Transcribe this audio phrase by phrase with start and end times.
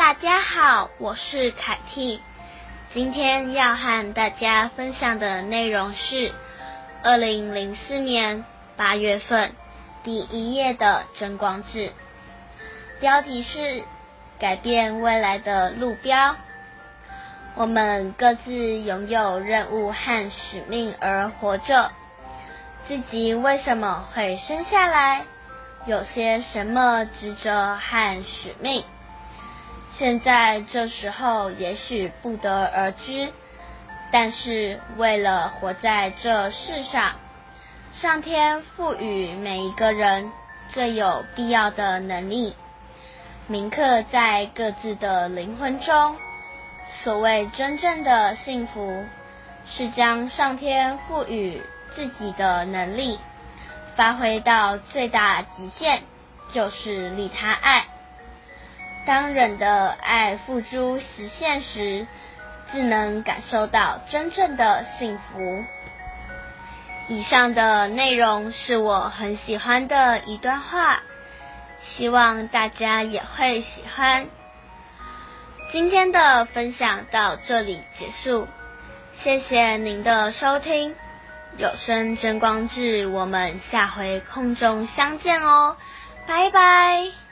[0.00, 2.22] 大家好，我是凯蒂。
[2.94, 6.32] 今天要和大家分享的内容是
[7.04, 8.46] 二零零四年
[8.78, 9.52] 八月份
[10.02, 11.92] 第一页的真光志，
[12.98, 13.84] 标题是
[14.40, 16.34] “改变未来的路标”。
[17.54, 21.90] 我们各自拥有任务和使命而活着。
[22.88, 25.26] 自己为什么会生下来？
[25.84, 28.82] 有些什么职责和使命？
[30.00, 33.28] 现在这时候也许不得而知，
[34.10, 37.16] 但是为了活在这世上，
[37.92, 40.32] 上天赋予每一个人
[40.70, 42.56] 最有必要的能力，
[43.46, 46.16] 铭刻在各自的灵魂中。
[47.04, 49.04] 所谓真正的幸福，
[49.66, 51.62] 是将上天赋予
[51.94, 53.18] 自己的能力。
[53.96, 56.00] 发挥到最大极限，
[56.54, 57.84] 就是利他爱。
[59.10, 62.06] 当人的爱付诸实现时，
[62.70, 65.64] 自能感受到真正的幸福。
[67.08, 71.00] 以上的内容是我很喜欢的一段话，
[71.82, 74.26] 希望大家也会喜欢。
[75.72, 78.46] 今天的分享到这里结束，
[79.24, 80.94] 谢谢您的收听。
[81.56, 85.76] 有声真光志，我们下回空中相见哦，
[86.28, 87.29] 拜拜。